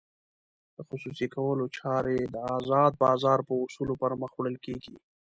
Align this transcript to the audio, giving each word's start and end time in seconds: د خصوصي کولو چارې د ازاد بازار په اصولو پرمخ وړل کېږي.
د 0.75 0.77
خصوصي 0.89 1.27
کولو 1.35 1.65
چارې 1.77 2.17
د 2.33 2.35
ازاد 2.57 2.91
بازار 3.03 3.39
په 3.47 3.53
اصولو 3.65 3.93
پرمخ 4.01 4.31
وړل 4.35 4.57
کېږي. 4.65 4.95